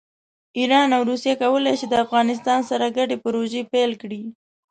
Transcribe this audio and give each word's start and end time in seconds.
ایران 0.57 0.87
او 0.97 1.01
روسیه 1.11 1.35
کولی 1.41 1.73
شي 1.79 1.85
د 1.89 1.93
افغانستان 2.05 2.59
سره 2.69 2.85
ګډې 2.97 3.17
پروژې 3.23 3.61
پیل 3.71 3.91
کړي. 4.01 4.21